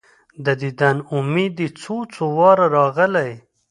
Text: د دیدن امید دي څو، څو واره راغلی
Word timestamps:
د 0.45 0.47
دیدن 0.61 0.97
امید 1.15 1.51
دي 1.59 1.67
څو، 1.81 1.95
څو 2.13 2.23
واره 2.37 2.67
راغلی 2.77 3.31